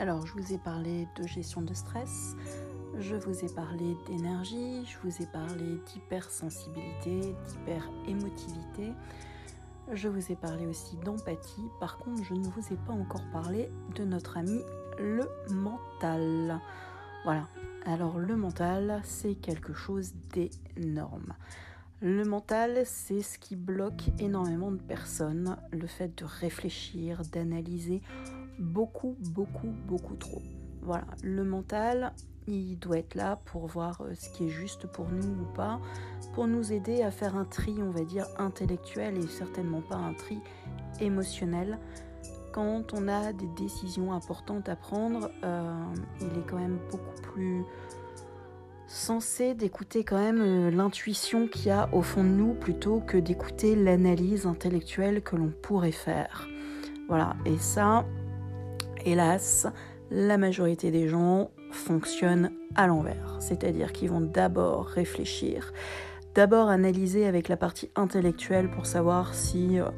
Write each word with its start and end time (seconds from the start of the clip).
Alors, 0.00 0.24
je 0.24 0.32
vous 0.34 0.52
ai 0.54 0.58
parlé 0.58 1.08
de 1.20 1.26
gestion 1.26 1.60
de 1.60 1.74
stress, 1.74 2.36
je 3.00 3.16
vous 3.16 3.44
ai 3.44 3.48
parlé 3.48 3.96
d'énergie, 4.06 4.86
je 4.86 4.96
vous 5.02 5.20
ai 5.20 5.26
parlé 5.26 5.80
d'hypersensibilité, 5.86 7.34
d'hyper-émotivité, 7.48 8.92
je 9.92 10.08
vous 10.08 10.32
ai 10.32 10.36
parlé 10.36 10.66
aussi 10.66 10.96
d'empathie. 10.98 11.68
Par 11.80 11.98
contre, 11.98 12.22
je 12.24 12.34
ne 12.34 12.46
vous 12.48 12.72
ai 12.72 12.76
pas 12.76 12.92
encore 12.92 13.24
parlé 13.32 13.70
de 13.94 14.04
notre 14.04 14.36
ami 14.36 14.60
le 14.98 15.28
mental. 15.50 16.60
Voilà. 17.24 17.48
Alors, 17.84 18.18
le 18.18 18.36
mental, 18.36 19.00
c'est 19.04 19.34
quelque 19.34 19.72
chose 19.72 20.12
d'énorme. 20.32 21.34
Le 22.00 22.24
mental, 22.24 22.82
c'est 22.84 23.22
ce 23.22 23.38
qui 23.38 23.56
bloque 23.56 24.10
énormément 24.18 24.70
de 24.70 24.76
personnes, 24.80 25.56
le 25.72 25.86
fait 25.86 26.16
de 26.18 26.24
réfléchir, 26.24 27.22
d'analyser 27.32 28.02
beaucoup, 28.58 29.16
beaucoup, 29.30 29.74
beaucoup 29.86 30.14
trop. 30.16 30.42
Voilà, 30.82 31.06
le 31.22 31.44
mental, 31.44 32.12
il 32.48 32.78
doit 32.78 32.98
être 32.98 33.14
là 33.14 33.38
pour 33.44 33.66
voir 33.66 34.00
euh, 34.00 34.14
ce 34.14 34.30
qui 34.30 34.46
est 34.46 34.50
juste 34.50 34.86
pour 34.86 35.08
nous 35.08 35.42
ou 35.42 35.54
pas, 35.54 35.80
pour 36.34 36.46
nous 36.46 36.72
aider 36.72 37.02
à 37.02 37.10
faire 37.10 37.36
un 37.36 37.44
tri, 37.44 37.74
on 37.78 37.90
va 37.90 38.04
dire, 38.04 38.26
intellectuel 38.38 39.18
et 39.18 39.26
certainement 39.26 39.82
pas 39.82 39.96
un 39.96 40.14
tri 40.14 40.38
émotionnel. 41.00 41.78
Quand 42.52 42.94
on 42.94 43.08
a 43.08 43.32
des 43.32 43.48
décisions 43.56 44.12
importantes 44.12 44.68
à 44.68 44.76
prendre, 44.76 45.30
euh, 45.44 45.84
il 46.20 46.38
est 46.38 46.46
quand 46.48 46.58
même 46.58 46.78
beaucoup 46.90 47.22
plus 47.22 47.62
censé 48.86 49.54
d'écouter 49.54 50.02
quand 50.02 50.18
même 50.18 50.40
euh, 50.40 50.70
l'intuition 50.70 51.46
qu'il 51.46 51.66
y 51.66 51.70
a 51.70 51.90
au 51.92 52.00
fond 52.00 52.24
de 52.24 52.30
nous 52.30 52.54
plutôt 52.54 53.00
que 53.00 53.18
d'écouter 53.18 53.76
l'analyse 53.76 54.46
intellectuelle 54.46 55.22
que 55.22 55.36
l'on 55.36 55.52
pourrait 55.62 55.92
faire. 55.92 56.48
Voilà, 57.06 57.36
et 57.44 57.58
ça, 57.58 58.06
hélas, 59.04 59.66
la 60.10 60.38
majorité 60.38 60.90
des 60.90 61.08
gens 61.08 61.50
fonctionnent 61.70 62.50
à 62.74 62.86
l'envers. 62.86 63.36
C'est-à-dire 63.40 63.92
qu'ils 63.92 64.10
vont 64.10 64.20
d'abord 64.20 64.86
réfléchir, 64.86 65.72
d'abord 66.34 66.68
analyser 66.68 67.26
avec 67.26 67.48
la 67.48 67.56
partie 67.56 67.90
intellectuelle 67.96 68.70
pour 68.70 68.86
savoir 68.86 69.34
si... 69.34 69.80
Euh, 69.80 69.88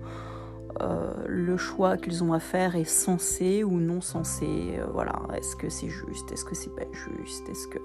euh, 0.80 1.12
le 1.26 1.56
choix 1.56 1.96
qu'ils 1.96 2.22
ont 2.22 2.32
à 2.32 2.40
faire 2.40 2.76
est 2.76 2.84
censé 2.84 3.64
ou 3.64 3.78
non 3.80 4.00
censé. 4.00 4.78
Euh, 4.78 4.86
voilà, 4.92 5.20
est-ce 5.36 5.56
que 5.56 5.68
c'est 5.68 5.88
juste, 5.88 6.32
est-ce 6.32 6.44
que 6.44 6.54
c'est 6.54 6.74
pas 6.74 6.84
juste, 6.92 7.48
est-ce 7.48 7.66
que 7.66 7.78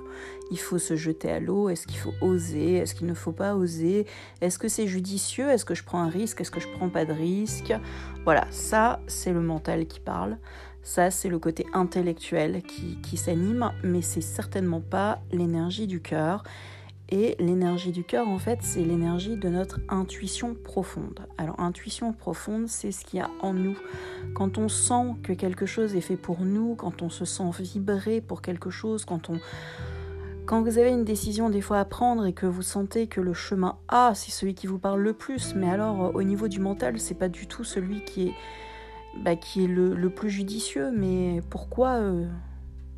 il 0.51 0.59
faut 0.59 0.77
se 0.77 0.95
jeter 0.95 1.31
à 1.31 1.39
l'eau, 1.39 1.69
est-ce 1.69 1.87
qu'il 1.87 1.97
faut 1.97 2.13
oser, 2.21 2.75
est-ce 2.75 2.93
qu'il 2.93 3.07
ne 3.07 3.13
faut 3.13 3.31
pas 3.31 3.55
oser, 3.55 4.05
est-ce 4.41 4.59
que 4.59 4.67
c'est 4.67 4.87
judicieux, 4.87 5.49
est-ce 5.49 5.65
que 5.65 5.73
je 5.73 5.83
prends 5.83 5.99
un 5.99 6.09
risque, 6.09 6.41
est-ce 6.41 6.51
que 6.51 6.59
je 6.59 6.67
prends 6.69 6.89
pas 6.89 7.05
de 7.05 7.13
risque? 7.13 7.73
Voilà, 8.23 8.45
ça 8.51 8.99
c'est 9.07 9.33
le 9.33 9.41
mental 9.41 9.87
qui 9.87 9.99
parle. 9.99 10.37
Ça, 10.85 11.09
c'est 11.09 11.29
le 11.29 11.39
côté 11.39 11.65
intellectuel 11.73 12.61
qui, 12.61 13.17
s'anime, 13.17 13.71
mais 13.83 14.03
c'est 14.03 14.21
certainement 14.21 14.81
pas 14.81 15.19
l'énergie 15.31 15.87
du 15.87 15.99
cœur. 15.99 16.43
Et 17.09 17.35
l'énergie 17.39 17.91
du 17.91 18.03
cœur, 18.03 18.27
en 18.27 18.37
fait, 18.37 18.59
c'est 18.61 18.83
l'énergie 18.83 19.35
de 19.35 19.49
notre 19.49 19.79
intuition 19.89 20.53
profonde. 20.53 21.27
Alors, 21.39 21.59
intuition 21.59 22.13
profonde, 22.13 22.67
c'est 22.67 22.91
ce 22.91 23.03
qu'il 23.03 23.17
y 23.17 23.21
a 23.23 23.31
en 23.41 23.53
nous. 23.53 23.75
Quand 24.35 24.59
on 24.59 24.69
sent 24.69 25.15
que 25.23 25.33
quelque 25.33 25.65
chose 25.65 25.95
est 25.95 26.01
fait 26.01 26.17
pour 26.17 26.41
nous, 26.41 26.75
quand 26.75 27.01
on 27.01 27.09
se 27.09 27.25
sent 27.25 27.49
vibrer 27.59 28.21
pour 28.21 28.43
quelque 28.43 28.69
chose, 28.69 29.05
quand 29.05 29.31
on... 29.31 29.39
Quand 30.45 30.61
vous 30.61 30.77
avez 30.77 30.91
une 30.91 31.03
décision 31.03 31.49
des 31.49 31.61
fois 31.61 31.79
à 31.79 31.85
prendre 31.85 32.27
et 32.27 32.33
que 32.33 32.45
vous 32.45 32.61
sentez 32.61 33.07
que 33.07 33.21
le 33.21 33.33
chemin 33.33 33.79
A, 33.87 34.13
c'est 34.13 34.29
celui 34.29 34.53
qui 34.53 34.67
vous 34.67 34.77
parle 34.77 35.01
le 35.01 35.13
plus, 35.13 35.55
mais 35.55 35.67
alors 35.67 36.13
au 36.13 36.21
niveau 36.21 36.47
du 36.47 36.59
mental, 36.59 36.99
c'est 36.99 37.15
pas 37.15 37.29
du 37.29 37.47
tout 37.47 37.63
celui 37.63 38.05
qui 38.05 38.27
est, 38.27 38.33
bah, 39.23 39.35
qui 39.35 39.63
est 39.63 39.67
le, 39.67 40.09
plus 40.09 40.29
judicieux. 40.29 40.91
Mais 40.91 41.41
pourquoi 41.49 41.95
euh, 41.95 42.27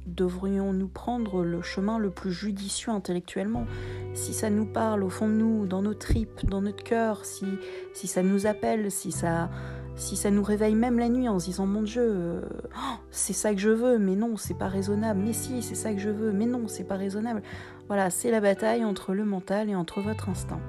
devrions-nous 0.05 0.87
prendre 0.87 1.43
le 1.43 1.61
chemin 1.61 1.99
le 1.99 2.09
plus 2.09 2.31
judicieux 2.31 2.91
intellectuellement? 2.91 3.65
Si 4.13 4.33
ça 4.33 4.49
nous 4.49 4.65
parle 4.65 5.03
au 5.03 5.09
fond 5.09 5.27
de 5.27 5.33
nous, 5.33 5.65
dans 5.65 5.81
nos 5.81 5.93
tripes, 5.93 6.45
dans 6.45 6.61
notre 6.61 6.83
cœur, 6.83 7.25
si, 7.25 7.45
si 7.93 8.07
ça 8.07 8.23
nous 8.23 8.45
appelle, 8.45 8.91
si 8.91 9.11
ça, 9.11 9.49
si 9.95 10.15
ça 10.15 10.31
nous 10.31 10.43
réveille 10.43 10.75
même 10.75 10.99
la 10.99 11.09
nuit 11.09 11.27
en 11.27 11.39
se 11.39 11.45
disant 11.45 11.65
mon 11.65 11.81
Dieu, 11.81 12.03
euh, 12.03 12.41
oh, 12.75 12.95
c'est 13.11 13.33
ça 13.33 13.53
que 13.53 13.59
je 13.59 13.69
veux, 13.69 13.97
mais 13.97 14.15
non, 14.15 14.37
c'est 14.37 14.57
pas 14.57 14.67
raisonnable, 14.67 15.21
mais 15.23 15.33
si, 15.33 15.61
c'est 15.61 15.75
ça 15.75 15.93
que 15.93 15.99
je 15.99 16.09
veux, 16.09 16.31
mais 16.31 16.45
non, 16.45 16.67
c'est 16.67 16.83
pas 16.83 16.95
raisonnable. 16.95 17.41
Voilà, 17.87 18.09
c'est 18.09 18.31
la 18.31 18.39
bataille 18.39 18.85
entre 18.85 19.13
le 19.13 19.25
mental 19.25 19.69
et 19.69 19.75
entre 19.75 20.01
votre 20.01 20.29
instinct. 20.29 20.59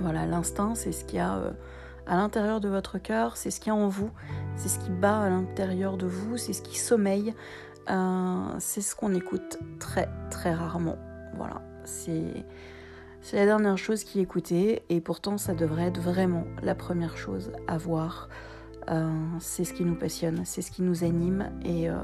Voilà, 0.00 0.26
l'instinct, 0.26 0.74
c'est 0.74 0.92
ce 0.92 1.04
qu'il 1.04 1.18
y 1.18 1.20
a 1.20 1.36
euh, 1.36 1.50
à 2.08 2.16
l'intérieur 2.16 2.60
de 2.60 2.68
votre 2.68 2.98
cœur, 2.98 3.36
c'est 3.36 3.50
ce 3.50 3.60
qu'il 3.60 3.68
y 3.68 3.76
a 3.76 3.78
en 3.78 3.88
vous, 3.88 4.10
c'est 4.56 4.68
ce 4.68 4.78
qui 4.78 4.90
bat 4.90 5.20
à 5.20 5.28
l'intérieur 5.28 5.96
de 5.96 6.06
vous, 6.06 6.36
c'est 6.36 6.52
ce 6.52 6.62
qui 6.62 6.78
sommeille. 6.78 7.34
Euh, 7.90 8.48
c'est 8.58 8.82
ce 8.82 8.94
qu'on 8.94 9.14
écoute 9.14 9.58
très 9.78 10.08
très 10.30 10.52
rarement. 10.52 10.98
Voilà, 11.36 11.62
c'est 11.84 12.44
c'est 13.20 13.36
la 13.36 13.46
dernière 13.46 13.78
chose 13.78 14.04
qui 14.04 14.20
est 14.20 14.22
écoutée 14.22 14.82
et 14.88 15.00
pourtant 15.00 15.38
ça 15.38 15.54
devrait 15.54 15.88
être 15.88 16.00
vraiment 16.00 16.44
la 16.62 16.74
première 16.74 17.16
chose 17.16 17.52
à 17.66 17.78
voir. 17.78 18.28
Euh, 18.90 19.10
c'est 19.38 19.64
ce 19.64 19.74
qui 19.74 19.84
nous 19.84 19.96
passionne, 19.96 20.42
c'est 20.44 20.62
ce 20.62 20.70
qui 20.70 20.82
nous 20.82 21.04
anime 21.04 21.50
et 21.62 21.90
euh, 21.90 21.96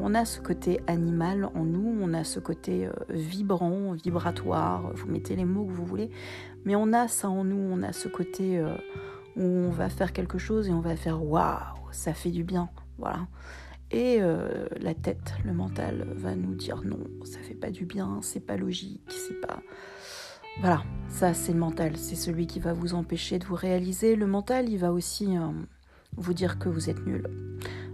on 0.00 0.14
a 0.14 0.24
ce 0.24 0.40
côté 0.40 0.80
animal 0.88 1.48
en 1.54 1.64
nous, 1.64 1.96
on 2.00 2.12
a 2.12 2.24
ce 2.24 2.40
côté 2.40 2.88
vibrant, 3.08 3.92
vibratoire, 3.92 4.90
vous 4.94 5.06
mettez 5.06 5.36
les 5.36 5.44
mots 5.44 5.64
que 5.64 5.70
vous 5.70 5.86
voulez, 5.86 6.10
mais 6.64 6.74
on 6.74 6.92
a 6.92 7.06
ça 7.06 7.28
en 7.28 7.44
nous, 7.44 7.60
on 7.70 7.84
a 7.84 7.92
ce 7.92 8.08
côté 8.08 8.60
où 9.36 9.42
on 9.42 9.70
va 9.70 9.88
faire 9.88 10.12
quelque 10.12 10.38
chose 10.38 10.68
et 10.68 10.72
on 10.72 10.80
va 10.80 10.96
faire 10.96 11.22
waouh, 11.22 11.92
ça 11.92 12.14
fait 12.14 12.30
du 12.30 12.44
bien, 12.44 12.68
voilà. 12.98 13.26
Et 13.90 14.18
euh, 14.20 14.66
la 14.80 14.94
tête, 14.94 15.34
le 15.44 15.52
mental 15.52 16.06
va 16.16 16.34
nous 16.34 16.54
dire 16.54 16.82
non, 16.84 17.00
ça 17.24 17.38
fait 17.40 17.54
pas 17.54 17.70
du 17.70 17.84
bien, 17.84 18.18
c'est 18.22 18.40
pas 18.40 18.56
logique, 18.56 19.02
c'est 19.08 19.40
pas. 19.40 19.60
Voilà, 20.60 20.82
ça 21.08 21.34
c'est 21.34 21.52
le 21.52 21.58
mental, 21.58 21.96
c'est 21.96 22.14
celui 22.16 22.46
qui 22.46 22.60
va 22.60 22.72
vous 22.72 22.94
empêcher 22.94 23.38
de 23.38 23.44
vous 23.44 23.54
réaliser. 23.54 24.16
Le 24.16 24.26
mental, 24.26 24.68
il 24.68 24.78
va 24.78 24.92
aussi 24.92 25.36
euh, 25.36 25.48
vous 26.16 26.34
dire 26.34 26.58
que 26.58 26.68
vous 26.68 26.90
êtes 26.90 27.04
nul. 27.06 27.26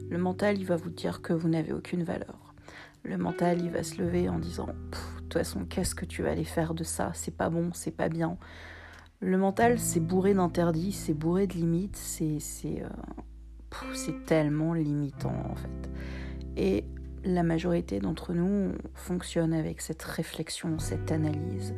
Le 0.09 0.19
mental, 0.19 0.59
il 0.59 0.67
va 0.67 0.77
vous 0.77 0.91
dire 0.91 1.23
que 1.23 1.33
vous 1.33 1.49
n'avez 1.49 1.73
aucune 1.73 2.03
valeur. 2.03 2.55
Le 3.03 3.17
mental, 3.17 3.61
il 3.63 3.71
va 3.71 3.83
se 3.83 4.01
lever 4.01 4.29
en 4.29 4.39
disant 4.39 4.67
de 4.67 4.73
toute 5.21 5.35
façon, 5.35 5.65
qu'est-ce 5.65 5.95
que 5.95 6.05
tu 6.05 6.23
vas 6.23 6.31
aller 6.31 6.45
faire 6.45 6.75
de 6.75 6.85
ça? 6.85 7.13
C'est 7.15 7.37
pas 7.37 7.49
bon, 7.51 7.71
c'est 7.73 7.97
pas 7.97 8.09
bien. 8.09 8.37
Le 9.21 9.37
mental, 9.37 9.79
c'est 9.79 10.01
bourré 10.01 10.33
d'interdits, 10.33 10.93
c'est 10.93 11.13
bourré 11.13 11.47
de 11.47 11.53
limites, 11.53 11.97
c'est. 11.97 12.39
Euh, 12.67 12.89
tellement 14.27 14.73
limitant 14.73 15.35
en 15.51 15.55
fait. 15.55 15.91
Et 16.57 16.85
la 17.25 17.43
majorité 17.43 18.01
d'entre 18.01 18.33
nous 18.33 18.73
fonctionne 18.95 19.53
avec 19.53 19.81
cette 19.81 20.03
réflexion, 20.03 20.79
cette 20.79 21.13
analyse, 21.13 21.75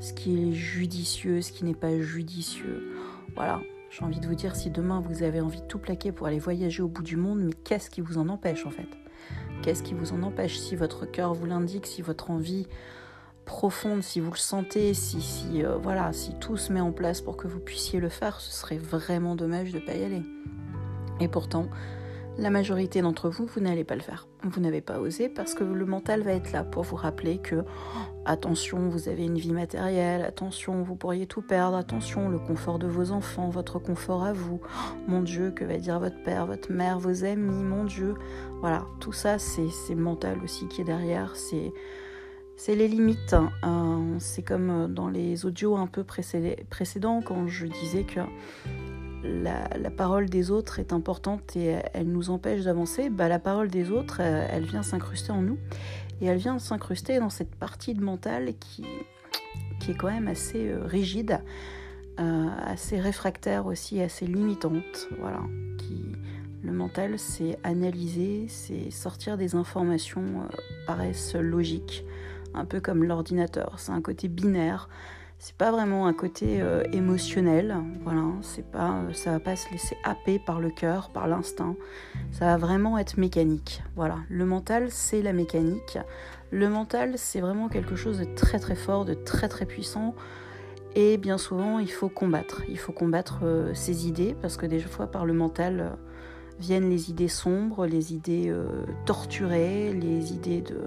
ce 0.00 0.12
qui 0.12 0.48
est 0.48 0.52
judicieux, 0.52 1.40
ce 1.40 1.52
qui 1.52 1.64
n'est 1.64 1.74
pas 1.74 2.00
judicieux. 2.00 2.92
Voilà, 3.34 3.60
j'ai 3.90 4.04
envie 4.04 4.20
de 4.20 4.26
vous 4.26 4.34
dire, 4.34 4.56
si 4.56 4.70
demain 4.70 5.00
vous 5.00 5.22
avez 5.22 5.40
envie 5.40 5.60
de 5.60 5.66
tout 5.66 5.78
plaquer 5.78 6.12
pour 6.12 6.26
aller 6.26 6.38
voyager 6.38 6.82
au 6.82 6.88
bout 6.88 7.02
du 7.02 7.16
monde, 7.16 7.40
mais 7.42 7.52
qu'est-ce 7.52 7.90
qui 7.90 8.00
vous 8.00 8.18
en 8.18 8.28
empêche 8.28 8.66
en 8.66 8.70
fait? 8.70 8.88
Qu'est-ce 9.62 9.82
qui 9.82 9.94
vous 9.94 10.12
en 10.12 10.22
empêche? 10.22 10.58
Si 10.58 10.74
votre 10.74 11.06
cœur 11.06 11.34
vous 11.34 11.46
l'indique, 11.46 11.86
si 11.86 12.02
votre 12.02 12.30
envie 12.30 12.66
profonde, 13.44 14.02
si 14.02 14.20
vous 14.20 14.30
le 14.30 14.36
sentez, 14.36 14.94
si, 14.94 15.62
euh, 15.62 15.76
voilà, 15.76 16.12
si 16.12 16.34
tout 16.38 16.56
se 16.56 16.72
met 16.72 16.80
en 16.80 16.92
place 16.92 17.20
pour 17.20 17.36
que 17.36 17.46
vous 17.46 17.60
puissiez 17.60 18.00
le 18.00 18.08
faire, 18.08 18.40
ce 18.40 18.52
serait 18.52 18.78
vraiment 18.78 19.36
dommage 19.36 19.72
de 19.72 19.78
ne 19.78 19.84
pas 19.84 19.94
y 19.94 20.04
aller. 20.04 20.22
Et 21.20 21.28
pourtant, 21.28 21.68
la 22.38 22.50
majorité 22.50 23.02
d'entre 23.02 23.28
vous, 23.28 23.44
vous 23.44 23.60
n'allez 23.60 23.84
pas 23.84 23.94
le 23.94 24.00
faire. 24.00 24.26
Vous 24.42 24.60
n'avez 24.60 24.80
pas 24.80 24.98
osé 24.98 25.28
parce 25.28 25.54
que 25.54 25.64
le 25.64 25.84
mental 25.84 26.22
va 26.22 26.32
être 26.32 26.50
là 26.50 26.64
pour 26.64 26.82
vous 26.82 26.96
rappeler 26.96 27.38
que, 27.38 27.56
oh, 27.56 27.98
attention, 28.24 28.88
vous 28.88 29.08
avez 29.08 29.24
une 29.24 29.36
vie 29.36 29.52
matérielle, 29.52 30.22
attention, 30.22 30.82
vous 30.82 30.96
pourriez 30.96 31.26
tout 31.26 31.42
perdre, 31.42 31.76
attention, 31.76 32.28
le 32.28 32.38
confort 32.38 32.78
de 32.78 32.86
vos 32.86 33.10
enfants, 33.10 33.50
votre 33.50 33.78
confort 33.78 34.24
à 34.24 34.32
vous, 34.32 34.60
oh, 34.64 34.96
mon 35.06 35.20
Dieu, 35.20 35.50
que 35.50 35.64
va 35.64 35.76
dire 35.76 36.00
votre 36.00 36.22
père, 36.22 36.46
votre 36.46 36.72
mère, 36.72 36.98
vos 36.98 37.24
amis, 37.24 37.62
mon 37.62 37.84
Dieu. 37.84 38.14
Voilà, 38.60 38.86
tout 38.98 39.12
ça, 39.12 39.38
c'est 39.38 39.68
le 39.90 39.96
mental 39.96 40.38
aussi 40.42 40.66
qui 40.68 40.80
est 40.80 40.84
derrière, 40.84 41.36
c'est... 41.36 41.72
C'est 42.56 42.74
les 42.76 42.88
limites. 42.88 43.34
Hein. 43.34 44.16
c'est 44.18 44.42
comme 44.42 44.92
dans 44.92 45.08
les 45.08 45.46
audios 45.46 45.76
un 45.76 45.86
peu 45.86 46.04
précédents 46.04 47.22
quand 47.22 47.48
je 47.48 47.66
disais 47.66 48.04
que 48.04 48.20
la, 49.24 49.90
parole 49.90 50.28
des 50.28 50.50
autres 50.50 50.78
est 50.78 50.92
importante 50.92 51.56
et 51.56 51.76
elle 51.92 52.08
nous 52.08 52.30
empêche 52.30 52.62
d'avancer, 52.62 53.08
bah, 53.10 53.28
la 53.28 53.38
parole 53.38 53.68
des 53.68 53.90
autres, 53.90 54.18
euh, 54.20 54.46
elle, 54.50 54.64
vient 54.64 54.82
s'incruster 54.82 55.32
en 55.32 55.42
nous. 55.42 55.58
Et 56.20 56.26
elle 56.26 56.38
vient 56.38 56.58
s'incruster 56.58 57.18
dans 57.18 57.30
cette 57.30 57.54
partie 57.54 57.94
de 57.94 58.02
mental 58.02 58.52
qui, 58.58 58.84
est 59.88 59.94
quand 59.94 60.10
même 60.10 60.28
assez 60.28 60.68
euh, 60.68 60.84
rigide, 60.84 61.40
euh, 62.20 62.48
assez 62.64 63.00
réfractaire 63.00 63.66
aussi, 63.66 64.00
assez 64.00 64.26
limitante. 64.26 65.08
Voilà. 65.18 65.40
Le 66.62 66.70
mental, 66.70 67.18
c'est 67.18 67.58
analyser, 67.64 68.46
c'est 68.46 68.90
sortir 68.90 69.36
des 69.36 69.56
informations 69.56 70.22
euh, 70.22 70.56
paraissent 70.86 71.34
logiques, 71.34 72.04
un 72.54 72.64
peu 72.64 72.80
comme 72.80 73.04
l'ordinateur. 73.04 73.74
C'est 73.78 73.92
un 73.92 74.00
côté 74.00 74.28
binaire. 74.28 74.88
C'est 75.38 75.56
pas 75.56 75.72
vraiment 75.72 76.06
un 76.06 76.12
côté 76.12 76.62
euh, 76.62 76.84
émotionnel. 76.92 77.76
Voilà, 78.04 78.22
c'est 78.42 78.64
pas, 78.70 78.92
euh, 78.92 79.12
ça 79.12 79.32
va 79.32 79.40
pas 79.40 79.56
se 79.56 79.70
laisser 79.72 79.96
happer 80.04 80.38
par 80.38 80.60
le 80.60 80.70
cœur, 80.70 81.10
par 81.10 81.26
l'instinct. 81.26 81.74
Ça 82.30 82.46
va 82.46 82.56
vraiment 82.56 82.96
être 82.98 83.18
mécanique. 83.18 83.82
Voilà, 83.96 84.18
le 84.28 84.44
mental, 84.44 84.90
c'est 84.90 85.20
la 85.20 85.32
mécanique. 85.32 85.98
Le 86.50 86.68
mental, 86.68 87.14
c'est 87.16 87.40
vraiment 87.40 87.68
quelque 87.68 87.96
chose 87.96 88.20
de 88.20 88.24
très 88.24 88.60
très 88.60 88.76
fort, 88.76 89.04
de 89.04 89.14
très 89.14 89.48
très 89.48 89.66
puissant. 89.66 90.14
Et 90.94 91.16
bien 91.16 91.38
souvent, 91.38 91.78
il 91.78 91.90
faut 91.90 92.10
combattre. 92.10 92.62
Il 92.68 92.78
faut 92.78 92.92
combattre 92.92 93.40
ses 93.72 94.06
idées 94.06 94.36
parce 94.40 94.56
que 94.56 94.66
des 94.66 94.78
fois, 94.78 95.06
par 95.06 95.24
le 95.24 95.32
mental 95.32 95.96
viennent 96.62 96.88
les 96.88 97.10
idées 97.10 97.28
sombres, 97.28 97.86
les 97.86 98.14
idées 98.14 98.48
euh, 98.48 98.66
torturées, 99.04 99.92
les 99.92 100.32
idées 100.32 100.60
de, 100.60 100.78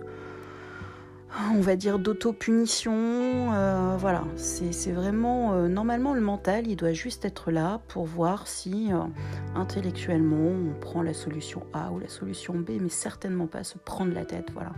on 1.54 1.62
va 1.62 1.76
dire, 1.76 2.00
d'auto-punition. 2.00 2.94
Euh, 3.54 3.96
voilà, 3.98 4.24
c'est 4.36 4.92
vraiment, 4.92 5.54
euh, 5.54 5.68
normalement, 5.68 6.14
le 6.14 6.22
mental, 6.22 6.68
il 6.68 6.76
doit 6.76 6.94
juste 6.94 7.26
être 7.26 7.52
là 7.52 7.82
pour 7.88 8.06
voir 8.06 8.48
si 8.48 8.90
intellectuellement, 9.56 10.50
on 10.50 10.80
prend 10.80 11.02
la 11.02 11.14
solution 11.14 11.64
A 11.74 11.92
ou 11.92 12.00
la 12.00 12.08
solution 12.08 12.54
B, 12.56 12.72
mais 12.82 12.90
certainement 12.90 13.48
pas 13.48 13.64
se 13.64 13.78
prendre 13.78 14.14
la 14.14 14.26
tête. 14.26 14.50
Voilà. 14.54 14.72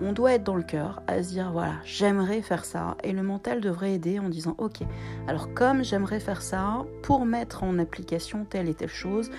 On 0.00 0.12
doit 0.12 0.32
être 0.32 0.44
dans 0.44 0.56
le 0.56 0.64
cœur, 0.64 1.02
à 1.06 1.22
se 1.22 1.28
dire 1.28 1.52
voilà, 1.52 1.74
j'aimerais 1.84 2.42
faire 2.42 2.64
ça. 2.64 2.96
Et 3.04 3.12
le 3.12 3.22
mental 3.22 3.60
devrait 3.60 3.92
aider 3.94 4.18
en 4.18 4.28
disant 4.28 4.54
ok, 4.58 4.80
alors 5.28 5.54
comme 5.54 5.84
j'aimerais 5.84 6.18
faire 6.18 6.42
ça, 6.42 6.84
pour 7.02 7.24
mettre 7.26 7.62
en 7.62 7.78
application 7.78 8.44
telle 8.44 8.68
et 8.68 8.74
telle 8.74 8.88
chose, 8.88 9.30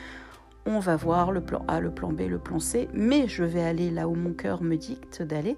on 0.66 0.80
va 0.80 0.96
voir 0.96 1.32
le 1.32 1.42
plan 1.42 1.64
A, 1.68 1.80
le 1.80 1.92
plan 1.92 2.12
B, 2.12 2.22
le 2.22 2.40
plan 2.40 2.60
C, 2.60 2.88
mais 2.94 3.28
je 3.28 3.44
vais 3.44 3.64
aller 3.64 3.92
là 3.92 4.08
où 4.08 4.16
mon 4.16 4.34
cœur 4.34 4.64
me 4.64 4.78
dicte 4.78 5.22
d'aller. 5.22 5.58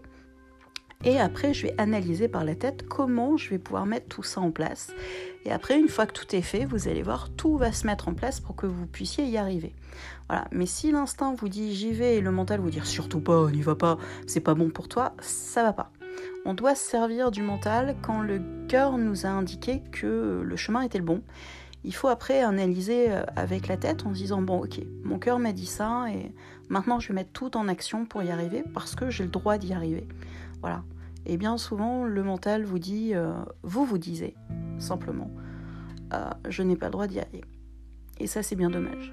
Et 1.04 1.20
après, 1.20 1.54
je 1.54 1.68
vais 1.68 1.76
analyser 1.78 2.28
par 2.28 2.44
la 2.44 2.56
tête 2.56 2.88
comment 2.88 3.38
je 3.38 3.52
vais 3.52 3.60
pouvoir 3.60 3.86
mettre 3.86 4.08
tout 4.08 4.24
ça 4.24 4.42
en 4.42 4.52
place. 4.52 4.92
Et 5.46 5.52
après, 5.52 5.80
une 5.80 5.88
fois 5.88 6.06
que 6.06 6.14
tout 6.14 6.36
est 6.36 6.42
fait, 6.42 6.66
vous 6.66 6.88
allez 6.88 7.04
voir, 7.04 7.30
tout 7.30 7.58
va 7.58 7.72
se 7.72 7.86
mettre 7.86 8.08
en 8.08 8.14
place 8.14 8.40
pour 8.40 8.56
que 8.56 8.66
vous 8.66 8.88
puissiez 8.88 9.26
y 9.26 9.38
arriver. 9.38 9.74
Voilà. 10.28 10.48
Mais 10.52 10.66
si 10.66 10.92
l'instinct 10.92 11.36
vous 11.38 11.50
dit 11.50 11.74
j'y 11.76 11.94
vais 11.94 12.18
et 12.18 12.22
le 12.22 12.32
mental 12.32 12.60
vous 12.60 12.72
dit 12.72 12.82
surtout 12.84 13.22
pas, 13.22 13.50
n'y 13.52 13.62
va 13.62 13.76
pas, 13.76 13.98
c'est 14.26 14.42
pas 14.42 14.56
bon 14.56 14.70
pour 14.70 14.88
toi, 14.88 15.14
ça 15.22 15.64
va 15.64 15.74
pas. 15.74 15.92
On 16.46 16.54
doit 16.54 16.76
se 16.76 16.90
servir 16.90 17.30
du 17.30 17.44
mental 17.44 17.96
quand 18.02 18.22
le 18.22 18.42
cœur 18.68 18.98
nous 18.98 19.26
a 19.26 19.30
indiqué 19.30 19.84
que 19.92 20.42
le 20.44 20.56
chemin 20.56 20.82
était 20.82 20.98
le 20.98 21.04
bon 21.04 21.22
il 21.84 21.96
faut 21.96 22.10
après 22.10 22.42
analyser 22.42 23.12
euh, 23.12 23.24
avec 23.36 23.68
la 23.68 23.78
tête 23.78 24.06
en 24.06 24.14
se 24.14 24.20
disant 24.20 24.42
bon 24.42 24.64
ok, 24.64 24.82
mon 25.04 25.20
cœur 25.20 25.40
m'a 25.40 25.54
dit 25.54 25.66
ça 25.66 26.06
et 26.12 26.34
maintenant 26.70 27.00
je 27.00 27.08
vais 27.08 27.14
mettre 27.14 27.32
tout 27.32 27.56
en 27.56 27.68
action 27.70 28.06
pour 28.06 28.22
y 28.24 28.30
arriver 28.30 28.64
parce 28.74 28.94
que 28.94 29.10
j'ai 29.10 29.24
le 29.24 29.30
droit 29.30 29.58
d'y 29.58 29.74
arriver. 29.74 30.06
Voilà. 30.62 30.84
Et 31.26 31.38
bien 31.38 31.58
souvent 31.58 32.06
le 32.06 32.24
mental 32.24 32.64
vous 32.64 32.80
dit, 32.80 33.14
euh, 33.14 33.34
vous 33.64 33.86
vous 33.86 33.98
disiez 33.98 34.36
simplement, 34.78 35.32
euh, 36.14 36.30
je 36.48 36.64
n'ai 36.64 36.76
pas 36.76 36.88
le 36.88 36.92
droit 36.92 37.08
d'y 37.08 37.20
aller. 37.20 37.44
Et 38.20 38.28
ça 38.28 38.44
c'est 38.44 38.56
bien 38.56 38.70
dommage. 38.70 39.12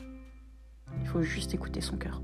Il 1.00 1.08
faut 1.08 1.23
juste 1.23 1.55
écouter 1.55 1.81
son 1.81 1.96
cœur. 1.96 2.23